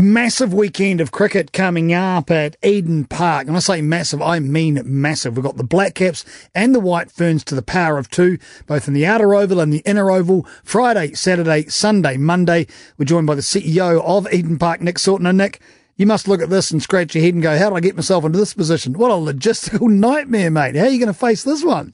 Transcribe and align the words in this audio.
Massive 0.00 0.54
weekend 0.54 1.00
of 1.00 1.10
cricket 1.10 1.52
coming 1.52 1.92
up 1.92 2.30
at 2.30 2.56
Eden 2.62 3.04
Park. 3.04 3.48
And 3.48 3.56
I 3.56 3.58
say 3.58 3.82
massive, 3.82 4.22
I 4.22 4.38
mean 4.38 4.80
massive. 4.84 5.36
We've 5.36 5.44
got 5.44 5.56
the 5.56 5.64
Black 5.64 5.96
Caps 5.96 6.24
and 6.54 6.72
the 6.72 6.78
White 6.78 7.10
Ferns 7.10 7.42
to 7.46 7.56
the 7.56 7.62
power 7.62 7.98
of 7.98 8.08
two, 8.08 8.38
both 8.68 8.86
in 8.86 8.94
the 8.94 9.04
outer 9.04 9.34
oval 9.34 9.58
and 9.58 9.72
the 9.72 9.82
inner 9.84 10.08
oval. 10.08 10.46
Friday, 10.62 11.14
Saturday, 11.14 11.64
Sunday, 11.64 12.16
Monday. 12.16 12.68
We're 12.96 13.06
joined 13.06 13.26
by 13.26 13.34
the 13.34 13.40
CEO 13.40 14.00
of 14.04 14.32
Eden 14.32 14.56
Park, 14.56 14.80
Nick. 14.80 15.04
And 15.04 15.36
Nick, 15.36 15.60
you 15.96 16.06
must 16.06 16.28
look 16.28 16.42
at 16.42 16.48
this 16.48 16.70
and 16.70 16.80
scratch 16.80 17.16
your 17.16 17.24
head 17.24 17.34
and 17.34 17.42
go, 17.42 17.58
how 17.58 17.70
did 17.70 17.76
I 17.78 17.80
get 17.80 17.96
myself 17.96 18.24
into 18.24 18.38
this 18.38 18.54
position? 18.54 18.92
What 18.92 19.10
a 19.10 19.14
logistical 19.14 19.90
nightmare, 19.90 20.52
mate. 20.52 20.76
How 20.76 20.84
are 20.84 20.90
you 20.90 21.00
going 21.00 21.08
to 21.08 21.12
face 21.12 21.42
this 21.42 21.64
one? 21.64 21.92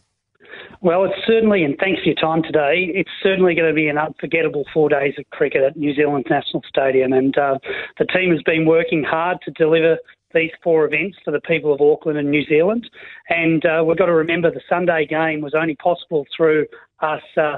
Well, 0.85 1.07
it's 1.07 1.27
certainly, 1.27 1.65
and 1.65 1.79
thanks 1.81 2.03
for 2.03 2.09
your 2.09 2.15
time 2.17 2.43
today, 2.43 2.93
it's 2.93 3.11
certainly 3.23 3.55
going 3.55 3.69
to 3.69 3.75
be 3.75 3.89
an 3.89 3.97
unforgettable 3.97 4.65
four 4.71 4.91
days 4.91 5.15
of 5.17 5.25
cricket 5.31 5.63
at 5.63 5.79
New 5.79 5.95
Zealand 5.95 6.27
National 6.29 6.63
Stadium. 6.69 7.15
And 7.15 7.39
uh, 7.39 7.59
the 7.99 8.05
team 8.05 8.31
has 8.33 8.43
been 8.43 8.67
working 8.67 9.03
hard 9.03 9.39
to 9.47 9.51
deliver 9.53 9.97
these 10.35 10.51
four 10.63 10.85
events 10.85 11.17
for 11.25 11.31
the 11.31 11.41
people 11.41 11.73
of 11.73 11.81
Auckland 11.81 12.19
and 12.19 12.31
New 12.31 12.45
Zealand. 12.45 12.91
And 13.31 13.65
uh, 13.65 13.83
we've 13.83 13.97
got 13.97 14.07
to 14.07 14.13
remember 14.13 14.51
the 14.51 14.61
Sunday 14.69 15.07
game 15.07 15.41
was 15.41 15.55
only 15.55 15.75
possible 15.77 16.27
through 16.37 16.67
us. 17.01 17.23
Uh, 17.35 17.57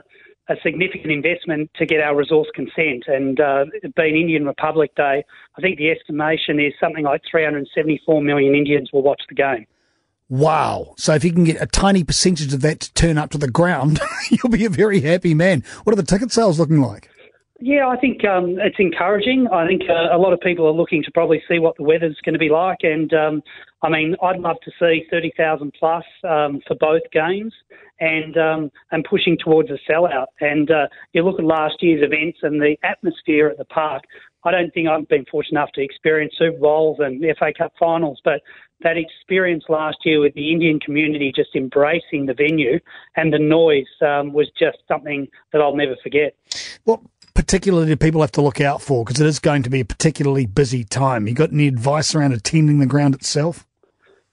a 0.48 0.54
significant 0.62 1.10
investment 1.10 1.68
to 1.74 1.84
get 1.84 2.00
our 2.00 2.14
resource 2.14 2.46
consent. 2.54 3.02
And 3.08 3.40
uh, 3.40 3.64
being 3.96 4.14
Indian 4.14 4.46
Republic 4.46 4.94
Day, 4.94 5.24
I 5.58 5.60
think 5.60 5.78
the 5.78 5.90
estimation 5.90 6.60
is 6.60 6.72
something 6.78 7.02
like 7.02 7.22
374 7.28 8.22
million 8.22 8.54
Indians 8.54 8.90
will 8.92 9.02
watch 9.02 9.22
the 9.28 9.34
game. 9.34 9.66
Wow. 10.28 10.94
So 10.96 11.14
if 11.14 11.24
you 11.24 11.32
can 11.32 11.44
get 11.44 11.60
a 11.60 11.66
tiny 11.66 12.02
percentage 12.02 12.52
of 12.52 12.60
that 12.62 12.80
to 12.80 12.94
turn 12.94 13.16
up 13.18 13.30
to 13.30 13.38
the 13.38 13.50
ground, 13.50 14.00
you'll 14.30 14.50
be 14.50 14.64
a 14.64 14.70
very 14.70 15.00
happy 15.00 15.34
man. 15.34 15.62
What 15.84 15.92
are 15.92 15.96
the 15.96 16.02
ticket 16.02 16.32
sales 16.32 16.58
looking 16.58 16.80
like? 16.80 17.08
Yeah, 17.58 17.88
I 17.88 17.96
think 17.96 18.22
um, 18.24 18.56
it's 18.58 18.76
encouraging. 18.78 19.48
I 19.50 19.66
think 19.66 19.82
uh, 19.88 20.14
a 20.14 20.18
lot 20.18 20.34
of 20.34 20.40
people 20.40 20.66
are 20.66 20.72
looking 20.72 21.02
to 21.04 21.10
probably 21.12 21.42
see 21.48 21.58
what 21.58 21.74
the 21.78 21.84
weather's 21.84 22.18
going 22.22 22.34
to 22.34 22.38
be 22.38 22.50
like. 22.50 22.78
And 22.82 23.12
um, 23.14 23.42
I 23.82 23.88
mean, 23.88 24.14
I'd 24.22 24.40
love 24.40 24.56
to 24.64 24.70
see 24.78 25.06
30,000 25.10 25.72
plus 25.78 26.04
um, 26.24 26.60
for 26.66 26.76
both 26.78 27.02
games 27.12 27.54
and 27.98 28.36
um, 28.36 28.70
and 28.90 29.06
pushing 29.08 29.38
towards 29.42 29.70
a 29.70 29.78
sellout. 29.90 30.26
And 30.40 30.70
uh, 30.70 30.88
you 31.14 31.22
look 31.22 31.38
at 31.38 31.46
last 31.46 31.76
year's 31.80 32.04
events 32.04 32.40
and 32.42 32.60
the 32.60 32.76
atmosphere 32.82 33.48
at 33.48 33.56
the 33.56 33.64
park. 33.64 34.04
I 34.44 34.50
don't 34.50 34.72
think 34.72 34.88
I've 34.88 35.08
been 35.08 35.24
fortunate 35.30 35.58
enough 35.58 35.72
to 35.74 35.82
experience 35.82 36.34
Super 36.38 36.58
Bowls 36.58 36.98
and 37.00 37.24
FA 37.38 37.52
Cup 37.56 37.72
finals, 37.80 38.20
but 38.22 38.42
that 38.82 38.96
experience 38.96 39.64
last 39.68 39.98
year 40.04 40.20
with 40.20 40.34
the 40.34 40.52
Indian 40.52 40.78
community 40.78 41.32
just 41.34 41.54
embracing 41.54 42.26
the 42.26 42.34
venue 42.34 42.78
and 43.16 43.32
the 43.32 43.38
noise 43.38 43.86
um, 44.02 44.32
was 44.32 44.50
just 44.58 44.78
something 44.88 45.28
that 45.52 45.60
I'll 45.60 45.76
never 45.76 45.96
forget. 46.02 46.34
What 46.84 47.00
particularly 47.34 47.86
do 47.86 47.96
people 47.96 48.20
have 48.20 48.32
to 48.32 48.42
look 48.42 48.60
out 48.60 48.82
for? 48.82 49.04
Because 49.04 49.20
it 49.20 49.26
is 49.26 49.38
going 49.38 49.62
to 49.62 49.70
be 49.70 49.80
a 49.80 49.84
particularly 49.84 50.46
busy 50.46 50.84
time. 50.84 51.26
You 51.26 51.34
got 51.34 51.52
any 51.52 51.68
advice 51.68 52.14
around 52.14 52.32
attending 52.32 52.78
the 52.78 52.86
ground 52.86 53.14
itself? 53.14 53.66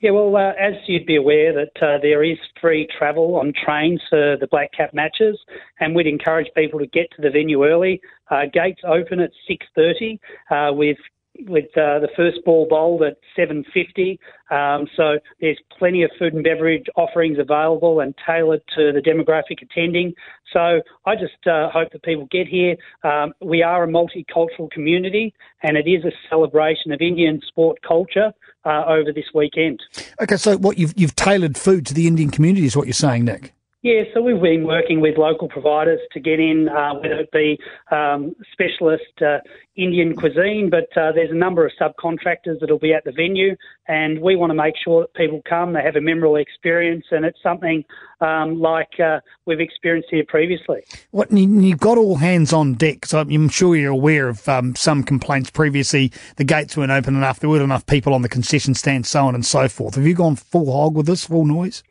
Yeah, 0.03 0.11
well, 0.11 0.35
uh, 0.35 0.51
as 0.59 0.73
you'd 0.85 1.05
be 1.05 1.15
aware, 1.15 1.53
that 1.53 1.81
uh, 1.81 1.97
there 2.01 2.25
is 2.25 2.37
free 2.59 2.89
travel 2.97 3.37
on 3.37 3.53
trains 3.53 4.01
for 4.09 4.35
the 4.37 4.47
Black 4.47 4.73
Cap 4.73 4.93
matches, 4.93 5.39
and 5.79 5.95
we'd 5.95 6.07
encourage 6.07 6.47
people 6.57 6.77
to 6.79 6.87
get 6.87 7.09
to 7.15 7.21
the 7.21 7.29
venue 7.29 7.63
early. 7.65 8.01
Uh, 8.29 8.41
gates 8.51 8.81
open 8.85 9.21
at 9.21 9.31
6:30 9.49 10.19
uh, 10.51 10.73
with 10.73 10.97
with 11.41 11.65
uh, 11.77 11.99
the 11.99 12.09
first 12.15 12.37
ball 12.45 12.67
bowled 12.69 13.03
at 13.03 13.17
7.50. 13.37 14.19
Um, 14.51 14.87
so 14.95 15.19
there's 15.41 15.57
plenty 15.77 16.03
of 16.03 16.11
food 16.19 16.33
and 16.33 16.43
beverage 16.43 16.85
offerings 16.95 17.37
available 17.39 17.99
and 17.99 18.13
tailored 18.25 18.61
to 18.75 18.91
the 18.91 19.01
demographic 19.01 19.61
attending. 19.61 20.13
So 20.51 20.81
I 21.05 21.15
just 21.15 21.47
uh, 21.47 21.69
hope 21.69 21.91
that 21.91 22.03
people 22.03 22.27
get 22.31 22.47
here. 22.47 22.75
Um, 23.03 23.33
we 23.41 23.63
are 23.63 23.83
a 23.83 23.87
multicultural 23.87 24.69
community 24.71 25.33
and 25.63 25.77
it 25.77 25.89
is 25.89 26.03
a 26.05 26.11
celebration 26.29 26.91
of 26.91 27.01
Indian 27.01 27.41
sport 27.47 27.79
culture 27.81 28.31
uh, 28.65 28.83
over 28.87 29.11
this 29.11 29.25
weekend. 29.33 29.81
Okay, 30.21 30.37
so 30.37 30.57
what 30.57 30.77
you've, 30.77 30.93
you've 30.95 31.15
tailored 31.15 31.57
food 31.57 31.85
to 31.87 31.93
the 31.93 32.07
Indian 32.07 32.29
community 32.29 32.65
is 32.65 32.75
what 32.75 32.85
you're 32.85 32.93
saying, 32.93 33.25
Nick? 33.25 33.52
Yeah, 33.83 34.03
so 34.13 34.21
we've 34.21 34.41
been 34.41 34.63
working 34.65 35.01
with 35.01 35.17
local 35.17 35.49
providers 35.49 35.99
to 36.13 36.21
get 36.21 36.39
in, 36.39 36.69
uh, 36.69 36.93
whether 36.93 37.15
it 37.15 37.31
be 37.33 37.59
um, 37.91 38.33
specialist 38.53 39.21
uh, 39.21 39.39
Indian 39.75 40.15
cuisine, 40.15 40.69
but 40.71 40.87
uh, 40.95 41.11
there's 41.11 41.31
a 41.31 41.35
number 41.35 41.65
of 41.65 41.73
subcontractors 41.77 42.61
that'll 42.61 42.79
be 42.79 42.93
at 42.93 43.03
the 43.03 43.11
venue, 43.11 43.57
and 43.89 44.21
we 44.21 44.37
want 44.37 44.51
to 44.51 44.53
make 44.53 44.75
sure 44.81 45.01
that 45.01 45.13
people 45.15 45.41
come, 45.49 45.73
they 45.73 45.81
have 45.81 45.97
a 45.97 46.01
memorable 46.01 46.37
experience, 46.37 47.07
and 47.11 47.25
it's 47.25 47.43
something 47.43 47.83
um, 48.21 48.57
like 48.57 49.01
uh, 49.03 49.19
we've 49.45 49.59
experienced 49.59 50.07
here 50.09 50.23
previously. 50.29 50.81
What 51.11 51.29
you've 51.33 51.77
got 51.77 51.97
all 51.97 52.15
hands 52.15 52.53
on 52.53 52.75
deck, 52.75 53.05
so 53.05 53.19
I'm 53.19 53.49
sure 53.49 53.75
you're 53.75 53.91
aware 53.91 54.29
of 54.29 54.47
um, 54.47 54.77
some 54.77 55.03
complaints 55.03 55.49
previously. 55.49 56.09
The 56.37 56.45
gates 56.45 56.77
weren't 56.77 56.89
open 56.89 57.17
enough, 57.17 57.41
there 57.41 57.49
weren't 57.49 57.63
enough 57.63 57.85
people 57.85 58.13
on 58.13 58.21
the 58.21 58.29
concession 58.29 58.75
stand, 58.75 59.05
so 59.05 59.27
on 59.27 59.35
and 59.35 59.45
so 59.45 59.67
forth. 59.67 59.95
Have 59.95 60.07
you 60.07 60.15
gone 60.15 60.37
full 60.37 60.71
hog 60.71 60.95
with 60.95 61.05
this, 61.05 61.25
full 61.25 61.45
noise? 61.45 61.83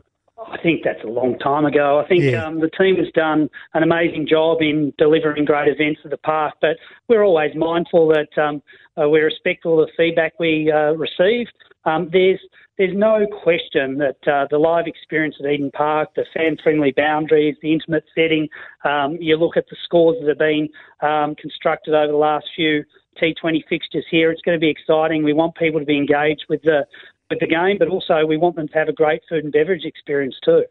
I 0.52 0.62
think 0.62 0.82
that's 0.84 1.02
a 1.02 1.08
long 1.08 1.38
time 1.38 1.64
ago. 1.64 1.98
I 1.98 2.06
think 2.06 2.24
yeah. 2.24 2.44
um, 2.44 2.60
the 2.60 2.68
team 2.78 2.96
has 2.96 3.08
done 3.14 3.48
an 3.72 3.82
amazing 3.82 4.26
job 4.28 4.58
in 4.60 4.92
delivering 4.98 5.46
great 5.46 5.68
events 5.68 6.00
at 6.04 6.10
the 6.10 6.18
park, 6.18 6.54
but 6.60 6.76
we're 7.08 7.24
always 7.24 7.52
mindful 7.56 8.08
that 8.08 8.28
um, 8.40 8.62
uh, 8.98 9.08
we're 9.08 9.24
respectful 9.24 9.80
of 9.80 9.88
the 9.88 9.92
feedback 9.96 10.34
we 10.38 10.70
uh, 10.70 10.92
receive. 10.92 11.46
Um, 11.84 12.10
there's 12.12 12.38
there's 12.78 12.94
no 12.94 13.26
question 13.42 13.98
that 13.98 14.16
uh, 14.26 14.46
the 14.50 14.58
live 14.58 14.86
experience 14.86 15.36
at 15.38 15.46
Eden 15.46 15.70
Park, 15.72 16.08
the 16.16 16.24
fan-friendly 16.34 16.92
boundaries, 16.96 17.54
the 17.60 17.72
intimate 17.72 18.04
setting. 18.14 18.48
Um, 18.84 19.18
you 19.20 19.36
look 19.36 19.56
at 19.56 19.66
the 19.68 19.76
scores 19.84 20.16
that 20.20 20.28
have 20.28 20.38
been 20.38 20.68
um, 21.00 21.34
constructed 21.34 21.94
over 21.94 22.10
the 22.10 22.18
last 22.18 22.46
few 22.56 22.82
T20 23.20 23.62
fixtures 23.68 24.06
here. 24.10 24.30
It's 24.30 24.40
going 24.40 24.56
to 24.56 24.60
be 24.60 24.70
exciting. 24.70 25.22
We 25.22 25.34
want 25.34 25.54
people 25.56 25.80
to 25.80 25.86
be 25.86 25.96
engaged 25.96 26.46
with 26.48 26.62
the 26.62 26.86
with 27.32 27.40
the 27.40 27.46
game, 27.46 27.78
but 27.78 27.88
also 27.88 28.26
we 28.26 28.36
want 28.36 28.56
them 28.56 28.68
to 28.68 28.74
have 28.74 28.88
a 28.88 28.92
great 28.92 29.22
food 29.28 29.44
and 29.44 29.52
beverage 29.52 29.84
experience 29.84 30.36
too. 30.44 30.64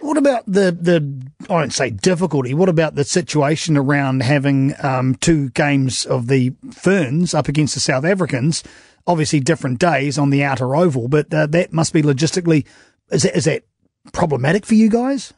What 0.00 0.16
about 0.16 0.44
the 0.46 0.72
the 0.72 1.26
I 1.48 1.52
won't 1.52 1.72
say 1.72 1.90
difficulty. 1.90 2.54
What 2.54 2.68
about 2.68 2.94
the 2.94 3.04
situation 3.04 3.76
around 3.76 4.22
having 4.22 4.74
um, 4.82 5.14
two 5.16 5.50
games 5.50 6.06
of 6.06 6.26
the 6.28 6.54
Ferns 6.72 7.34
up 7.34 7.48
against 7.48 7.74
the 7.74 7.80
South 7.80 8.04
Africans? 8.04 8.64
Obviously, 9.06 9.38
different 9.40 9.78
days 9.78 10.18
on 10.18 10.30
the 10.30 10.42
outer 10.42 10.74
oval, 10.74 11.06
but 11.06 11.32
uh, 11.32 11.46
that 11.46 11.72
must 11.72 11.92
be 11.92 12.02
logistically 12.02 12.66
is 13.10 13.22
that, 13.22 13.36
is 13.36 13.44
that 13.44 13.62
problematic 14.12 14.66
for 14.66 14.74
you 14.74 14.88
guys? 14.88 15.32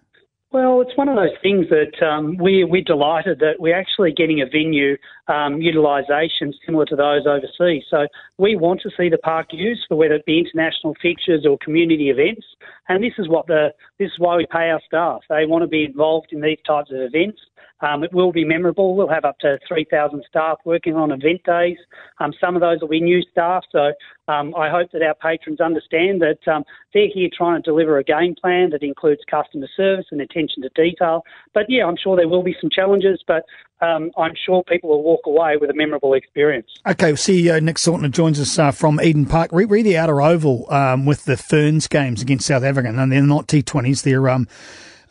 Well, 0.51 0.81
it's 0.81 0.97
one 0.97 1.11
of 1.11 1.17
those 1.17 1.37
things 1.43 1.67
that 1.69 2.03
um, 2.05 2.39
we, 2.39 2.65
we're 2.65 2.83
delighted 2.83 3.41
that 3.41 3.57
we're 3.59 3.79
actually 3.79 4.13
getting 4.13 4.41
a 4.41 4.47
venue 4.47 4.97
um, 5.29 5.61
utilisation 5.61 6.53
similar 6.65 6.87
to 6.87 6.97
those 6.97 7.27
overseas. 7.27 7.85
So 7.91 8.07
we 8.39 8.57
want 8.57 8.81
to 8.83 8.91
see 8.97 9.09
the 9.09 9.19
park 9.19 9.49
used 9.53 9.85
for 9.89 9.97
whether 9.97 10.15
it 10.15 10.27
be 10.27 10.39
international 10.39 10.95
fixtures 11.01 11.47
or 11.47 11.59
community 11.59 12.11
events, 12.11 12.47
and 12.89 13.03
this 13.03 13.13
is 13.19 13.29
what 13.29 13.47
the 13.47 13.69
this 13.99 14.07
is 14.07 14.19
why 14.19 14.37
we 14.37 14.47
pay 14.47 14.71
our 14.71 14.81
staff. 14.87 15.21
They 15.29 15.47
want 15.47 15.63
to 15.63 15.69
be 15.69 15.85
involved 15.85 16.29
in 16.33 16.41
these 16.41 16.59
types 16.67 16.91
of 16.91 17.01
events. 17.01 17.41
Um, 17.81 18.03
it 18.03 18.13
will 18.13 18.33
be 18.33 18.45
memorable. 18.45 18.97
We'll 18.97 19.09
have 19.09 19.25
up 19.25 19.39
to 19.41 19.59
3,000 19.69 20.25
staff 20.29 20.59
working 20.65 20.95
on 20.97 21.13
event 21.13 21.45
days. 21.45 21.79
Um, 22.19 22.33
some 22.41 22.57
of 22.57 22.61
those 22.61 22.81
will 22.81 22.89
be 22.89 23.01
new 23.01 23.23
staff, 23.31 23.65
so 23.71 23.93
um, 24.27 24.55
I 24.57 24.69
hope 24.69 24.91
that 24.93 25.03
our 25.03 25.15
patrons 25.15 25.61
understand 25.61 26.21
that 26.21 26.47
um, 26.53 26.65
they're 26.93 27.09
here 27.13 27.29
trying 27.33 27.63
to 27.63 27.71
deliver 27.71 27.99
a 27.99 28.05
game 28.05 28.35
plan 28.41 28.71
that 28.71 28.83
includes 28.83 29.21
customer 29.31 29.69
service 29.77 30.07
and 30.11 30.21
attention 30.21 30.63
to 30.63 30.71
detail. 30.75 31.23
But 31.55 31.67
yeah, 31.69 31.87
I'm 31.87 31.97
sure 31.97 32.17
there 32.17 32.29
will 32.29 32.43
be 32.43 32.57
some 32.61 32.71
challenges, 32.71 33.23
but 33.27 33.45
um, 33.81 34.11
I'm 34.17 34.35
sure 34.45 34.63
people 34.65 34.91
will 34.91 35.03
walk 35.03 35.21
away 35.27 35.57
with 35.57 35.71
a 35.71 35.75
memorable 35.75 36.15
experience. 36.15 36.69
Okay, 36.87 37.13
CEO 37.13 37.63
Nick 37.63 37.77
Sautner 37.77 38.11
joins 38.11 38.41
us 38.41 38.59
uh, 38.59 38.71
from 38.71 39.01
Eden 39.01 39.27
Park. 39.27 39.51
Read, 39.53 39.71
read 39.71 39.87
the 39.87 39.97
outer 39.97 40.21
oval 40.21 40.71
um, 40.73 41.07
with 41.07 41.25
the 41.25 41.37
Ferns 41.37 41.87
games 41.87 42.23
against 42.23 42.47
South 42.47 42.65
Africa, 42.65 42.89
and 42.89 43.13
they're 43.13 43.23
not 43.23 43.47
T20s, 43.47 44.03
they're 44.03 44.29
um, 44.29 44.49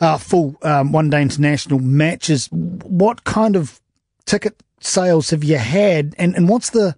uh, 0.02 0.18
full 0.18 0.56
um, 0.62 0.92
one 0.92 1.10
day 1.10 1.22
international 1.22 1.80
matches. 1.80 2.48
What 2.52 3.24
kind 3.24 3.56
of 3.56 3.80
ticket 4.26 4.62
sales 4.80 5.30
have 5.30 5.44
you 5.44 5.58
had, 5.58 6.14
and, 6.18 6.36
and 6.36 6.50
what's 6.50 6.72
the 6.72 6.96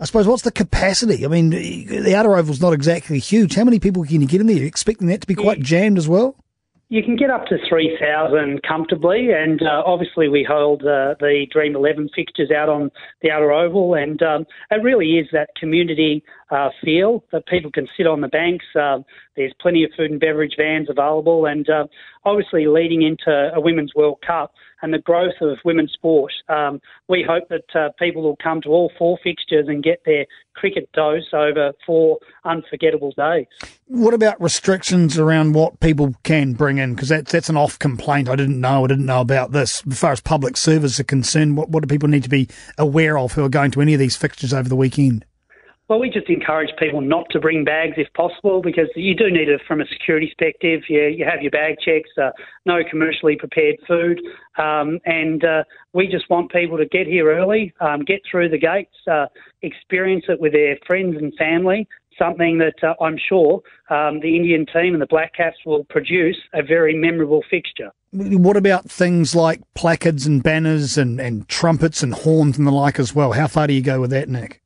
I 0.00 0.06
suppose 0.06 0.26
what's 0.26 0.42
the 0.42 0.50
capacity? 0.50 1.24
I 1.24 1.28
mean, 1.28 1.50
the 1.50 2.14
outer 2.16 2.36
oval's 2.36 2.60
not 2.60 2.72
exactly 2.72 3.18
huge. 3.18 3.54
How 3.54 3.64
many 3.64 3.78
people 3.78 4.04
can 4.04 4.20
you 4.20 4.26
get 4.26 4.40
in 4.40 4.48
there? 4.48 4.56
You're 4.56 4.66
expecting 4.66 5.06
that 5.08 5.20
to 5.20 5.26
be 5.26 5.36
quite 5.36 5.60
jammed 5.60 5.98
as 5.98 6.08
well? 6.08 6.36
You 6.94 7.02
can 7.02 7.16
get 7.16 7.28
up 7.28 7.46
to 7.46 7.56
3,000 7.68 8.62
comfortably, 8.62 9.30
and 9.32 9.60
uh, 9.62 9.82
obviously 9.84 10.28
we 10.28 10.46
hold 10.48 10.82
uh, 10.82 11.18
the 11.18 11.44
Dream 11.50 11.74
11 11.74 12.10
fixtures 12.14 12.52
out 12.52 12.68
on 12.68 12.88
the 13.20 13.32
outer 13.32 13.50
oval, 13.50 13.94
and 13.94 14.22
um, 14.22 14.46
it 14.70 14.80
really 14.80 15.18
is 15.18 15.26
that 15.32 15.48
community 15.58 16.22
uh, 16.52 16.68
feel 16.84 17.24
that 17.32 17.48
people 17.48 17.72
can 17.72 17.88
sit 17.96 18.06
on 18.06 18.20
the 18.20 18.28
banks. 18.28 18.64
Um, 18.80 19.04
there's 19.34 19.52
plenty 19.60 19.82
of 19.82 19.90
food 19.96 20.12
and 20.12 20.20
beverage 20.20 20.54
vans 20.56 20.88
available, 20.88 21.46
and 21.46 21.68
uh, 21.68 21.88
obviously 22.24 22.68
leading 22.68 23.02
into 23.02 23.50
a 23.52 23.60
Women's 23.60 23.92
World 23.96 24.22
Cup, 24.24 24.54
and 24.84 24.92
the 24.92 24.98
growth 24.98 25.40
of 25.40 25.56
women's 25.64 25.92
sport. 25.92 26.30
Um, 26.50 26.78
we 27.08 27.24
hope 27.26 27.48
that 27.48 27.74
uh, 27.74 27.88
people 27.98 28.22
will 28.22 28.36
come 28.36 28.60
to 28.60 28.68
all 28.68 28.92
four 28.98 29.18
fixtures 29.24 29.64
and 29.66 29.82
get 29.82 30.02
their 30.04 30.26
cricket 30.52 30.90
dose 30.92 31.32
over 31.32 31.72
four 31.86 32.18
unforgettable 32.44 33.12
days. 33.16 33.46
What 33.86 34.12
about 34.12 34.38
restrictions 34.42 35.18
around 35.18 35.54
what 35.54 35.80
people 35.80 36.14
can 36.22 36.52
bring 36.52 36.76
in? 36.76 36.94
Because 36.94 37.08
that's 37.08 37.32
that's 37.32 37.48
an 37.48 37.56
off 37.56 37.78
complaint. 37.78 38.28
I 38.28 38.36
didn't 38.36 38.60
know. 38.60 38.84
I 38.84 38.88
didn't 38.88 39.06
know 39.06 39.22
about 39.22 39.52
this. 39.52 39.82
As 39.90 39.98
far 39.98 40.12
as 40.12 40.20
public 40.20 40.54
service 40.58 41.00
are 41.00 41.04
concerned, 41.04 41.56
what 41.56 41.70
what 41.70 41.82
do 41.82 41.86
people 41.86 42.10
need 42.10 42.24
to 42.24 42.28
be 42.28 42.46
aware 42.76 43.16
of 43.16 43.32
who 43.32 43.42
are 43.42 43.48
going 43.48 43.70
to 43.70 43.80
any 43.80 43.94
of 43.94 43.98
these 43.98 44.16
fixtures 44.16 44.52
over 44.52 44.68
the 44.68 44.76
weekend? 44.76 45.24
Well, 45.86 45.98
we 45.98 46.08
just 46.08 46.30
encourage 46.30 46.70
people 46.78 47.02
not 47.02 47.26
to 47.30 47.40
bring 47.40 47.62
bags 47.62 47.96
if 47.98 48.10
possible 48.14 48.62
because 48.62 48.88
you 48.96 49.14
do 49.14 49.30
need 49.30 49.50
it 49.50 49.60
from 49.68 49.82
a 49.82 49.86
security 49.86 50.28
perspective. 50.28 50.80
You, 50.88 51.02
you 51.08 51.26
have 51.26 51.42
your 51.42 51.50
bag 51.50 51.76
checks, 51.84 52.08
uh, 52.16 52.30
no 52.64 52.78
commercially 52.88 53.36
prepared 53.36 53.76
food, 53.86 54.18
um, 54.56 54.98
and 55.04 55.44
uh, 55.44 55.64
we 55.92 56.06
just 56.06 56.30
want 56.30 56.50
people 56.50 56.78
to 56.78 56.86
get 56.86 57.06
here 57.06 57.30
early, 57.30 57.74
um, 57.80 58.00
get 58.00 58.22
through 58.30 58.48
the 58.48 58.58
gates, 58.58 58.96
uh, 59.10 59.26
experience 59.60 60.24
it 60.28 60.40
with 60.40 60.52
their 60.54 60.78
friends 60.86 61.16
and 61.18 61.34
family. 61.34 61.86
Something 62.18 62.58
that 62.58 62.82
uh, 62.82 62.94
I'm 63.04 63.18
sure 63.18 63.60
um, 63.90 64.20
the 64.20 64.36
Indian 64.36 64.64
team 64.64 64.94
and 64.94 65.02
the 65.02 65.06
Black 65.06 65.34
Caps 65.34 65.58
will 65.66 65.84
produce 65.84 66.38
a 66.54 66.62
very 66.62 66.96
memorable 66.96 67.42
fixture. 67.50 67.90
What 68.12 68.56
about 68.56 68.90
things 68.90 69.34
like 69.34 69.60
placards 69.74 70.24
and 70.24 70.42
banners 70.42 70.96
and, 70.96 71.20
and 71.20 71.46
trumpets 71.48 72.02
and 72.02 72.14
horns 72.14 72.56
and 72.56 72.66
the 72.66 72.70
like 72.70 72.98
as 72.98 73.14
well? 73.14 73.32
How 73.32 73.48
far 73.48 73.66
do 73.66 73.74
you 73.74 73.82
go 73.82 74.00
with 74.00 74.10
that, 74.10 74.30
Nick? 74.30 74.62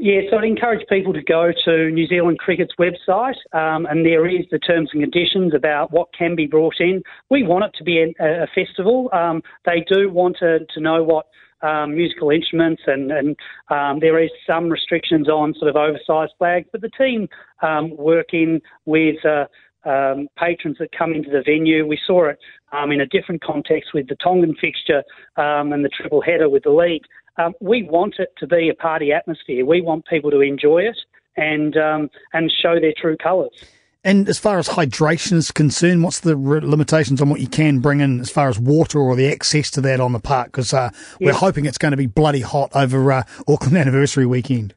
Yeah, 0.00 0.20
so 0.30 0.38
I'd 0.38 0.44
encourage 0.44 0.86
people 0.88 1.12
to 1.12 1.22
go 1.22 1.50
to 1.64 1.90
New 1.90 2.06
Zealand 2.06 2.38
Cricket's 2.38 2.74
website, 2.78 3.34
um, 3.52 3.84
and 3.86 4.06
there 4.06 4.28
is 4.28 4.46
the 4.52 4.60
terms 4.60 4.90
and 4.92 5.02
conditions 5.02 5.54
about 5.56 5.90
what 5.90 6.06
can 6.16 6.36
be 6.36 6.46
brought 6.46 6.76
in. 6.78 7.02
We 7.30 7.42
want 7.42 7.64
it 7.64 7.72
to 7.78 7.84
be 7.84 8.14
a, 8.20 8.24
a 8.24 8.46
festival. 8.54 9.10
Um, 9.12 9.42
they 9.66 9.84
do 9.92 10.08
want 10.08 10.36
to, 10.38 10.60
to 10.72 10.80
know 10.80 11.02
what 11.02 11.26
um, 11.62 11.96
musical 11.96 12.30
instruments, 12.30 12.82
and, 12.86 13.10
and 13.10 13.36
um, 13.70 13.98
there 13.98 14.22
is 14.22 14.30
some 14.46 14.68
restrictions 14.68 15.28
on 15.28 15.52
sort 15.54 15.68
of 15.68 15.74
oversized 15.74 16.34
flags. 16.38 16.68
But 16.70 16.82
the 16.82 16.90
team 16.90 17.26
um, 17.60 17.96
working 17.96 18.60
with 18.86 19.16
uh, 19.26 19.46
um, 19.84 20.28
patrons 20.36 20.76
that 20.78 20.90
come 20.96 21.12
into 21.12 21.30
the 21.30 21.42
venue. 21.44 21.86
We 21.86 21.98
saw 22.06 22.28
it 22.28 22.38
um, 22.72 22.92
in 22.92 23.00
a 23.00 23.06
different 23.06 23.42
context 23.42 23.90
with 23.94 24.08
the 24.08 24.16
Tongan 24.22 24.54
fixture 24.60 25.02
um, 25.36 25.72
and 25.72 25.84
the 25.84 25.88
triple 25.88 26.20
header 26.20 26.48
with 26.48 26.64
the 26.64 26.70
league. 26.70 27.02
Um, 27.38 27.54
we 27.60 27.84
want 27.84 28.16
it 28.18 28.32
to 28.38 28.46
be 28.46 28.68
a 28.68 28.74
party 28.74 29.12
atmosphere. 29.12 29.64
We 29.64 29.80
want 29.80 30.06
people 30.06 30.30
to 30.32 30.40
enjoy 30.40 30.82
it 30.82 30.98
and 31.36 31.76
um, 31.76 32.10
and 32.32 32.52
show 32.52 32.78
their 32.80 32.94
true 32.96 33.16
colours. 33.16 33.64
And 34.04 34.28
as 34.28 34.38
far 34.38 34.58
as 34.58 34.68
hydration 34.68 35.34
is 35.34 35.50
concerned, 35.50 36.02
what's 36.04 36.20
the 36.20 36.36
limitations 36.36 37.20
on 37.20 37.28
what 37.28 37.40
you 37.40 37.48
can 37.48 37.80
bring 37.80 38.00
in 38.00 38.20
as 38.20 38.30
far 38.30 38.48
as 38.48 38.58
water 38.58 39.00
or 39.00 39.16
the 39.16 39.30
access 39.30 39.70
to 39.72 39.80
that 39.82 40.00
on 40.00 40.12
the 40.12 40.20
park? 40.20 40.46
Because 40.46 40.72
uh, 40.72 40.90
we're 41.20 41.32
hoping 41.32 41.66
it's 41.66 41.78
going 41.78 41.90
to 41.90 41.96
be 41.96 42.06
bloody 42.06 42.40
hot 42.40 42.70
over 42.74 43.10
uh, 43.10 43.24
Auckland 43.48 43.76
Anniversary 43.76 44.24
weekend. 44.24 44.74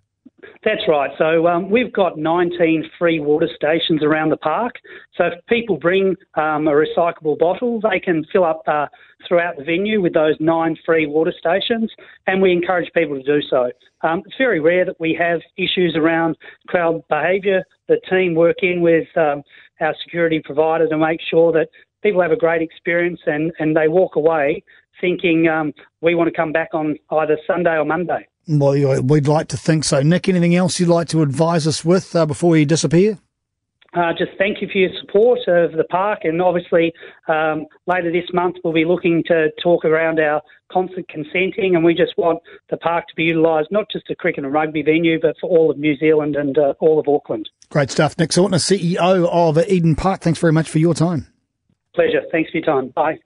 That's 0.64 0.82
right. 0.88 1.10
So 1.18 1.48
um, 1.48 1.72
we've 1.72 1.92
got 1.92 2.20
19 2.20 2.86
free 3.00 3.20
water 3.20 3.50
stations 3.56 4.04
around 4.04 4.30
the 4.30 4.38
park. 4.38 4.76
So 5.18 5.26
if 5.26 5.46
people 5.48 5.78
bring 5.78 6.16
um, 6.36 6.68
a 6.68 6.72
recyclable 6.72 7.40
bottle, 7.40 7.82
they 7.82 8.00
can 8.00 8.24
fill 8.32 8.44
up 8.44 8.62
uh, 8.68 8.86
throughout 9.28 9.58
the 9.58 9.64
venue 9.64 10.02
with 10.02 10.14
those 10.14 10.36
nine 10.40 10.78
free 10.86 11.08
water 11.08 11.34
stations, 11.38 11.92
and 12.28 12.44
we 12.44 12.52
encourage 12.52 12.92
people 12.94 13.16
to 13.16 13.24
do 13.24 13.42
so. 13.50 13.72
Um, 14.04 14.22
it's 14.26 14.38
very 14.38 14.60
rare 14.60 14.86
that 14.86 15.00
we 15.00 15.18
have 15.20 15.42
issues 15.58 15.96
around 15.96 16.38
crowd 16.68 17.02
behaviour. 17.10 17.64
The 17.88 18.00
team 18.08 18.36
work 18.36 18.58
in 18.62 18.82
with 18.82 19.08
um, 19.18 19.42
our 19.80 19.96
security 20.04 20.42
provider 20.46 20.88
to 20.90 20.98
make 20.98 21.22
sure 21.28 21.52
that 21.54 21.70
people 22.04 22.22
have 22.22 22.32
a 22.32 22.38
great 22.38 22.62
experience 22.62 23.20
and, 23.26 23.52
and 23.58 23.76
they 23.76 23.88
walk 23.88 24.16
away 24.16 24.64
thinking 25.00 25.48
um, 25.48 25.74
we 26.02 26.14
want 26.14 26.28
to 26.28 26.36
come 26.36 26.52
back 26.52 26.70
on 26.74 26.96
either 27.10 27.38
Sunday 27.48 27.78
or 27.78 27.86
Monday. 27.86 28.28
Well, 28.60 29.02
we'd 29.02 29.28
like 29.28 29.48
to 29.50 29.58
think 29.58 29.84
so. 29.84 30.02
Nick, 30.02 30.28
anything 30.30 30.56
else 30.56 30.80
you'd 30.80 30.90
like 30.90 31.08
to 31.10 31.22
advise 31.22 31.68
us 31.68 31.86
with 31.86 32.16
uh, 32.16 32.26
before 32.26 32.58
you 32.58 32.66
disappear? 32.66 33.18
Uh, 33.94 34.14
just 34.18 34.32
thank 34.38 34.62
you 34.62 34.70
for 34.72 34.78
your 34.78 34.90
support 35.02 35.40
of 35.48 35.74
the 35.74 35.84
park, 35.90 36.20
and 36.24 36.42
obviously 36.42 36.94
um, 37.28 37.66
later 37.88 38.10
this 38.10 38.24
month 38.34 38.56
we'll 38.64 38.74
be 38.74 38.86
looking 38.86 39.22
to 39.28 39.50
talk 39.62 39.84
around 39.84 40.18
our 40.18 40.42
constant 40.72 41.08
consenting, 41.10 41.76
and 41.76 41.84
we 41.84 41.94
just 41.94 42.14
want 42.18 42.40
the 42.70 42.78
park 42.78 43.06
to 43.08 43.16
be 43.16 43.24
utilised 43.24 43.70
not 43.70 43.86
just 43.92 44.10
a 44.10 44.16
cricket 44.16 44.46
and 44.46 44.54
rugby 44.54 44.82
venue, 44.82 45.20
but 45.20 45.36
for 45.42 45.50
all 45.50 45.70
of 45.70 45.78
New 45.78 45.98
Zealand 45.98 46.38
and 46.38 46.58
uh, 46.58 46.74
all 46.80 47.00
of 47.00 47.08
Auckland. 47.10 47.50
Great 47.70 47.92
stuff, 47.92 48.18
Nick 48.18 48.30
Sautner, 48.30 48.60
CEO 48.60 49.28
of 49.28 49.58
Eden 49.70 49.96
Park. 49.96 50.22
Thanks 50.22 50.40
very 50.40 50.54
much 50.54 50.70
for 50.70 50.80
your 50.80 50.94
time. 50.94 51.28
Pleasure. 51.94 52.22
Thanks 52.32 52.50
for 52.50 52.60
your 52.60 52.66
time. 52.66 52.90
Bye. 52.90 53.20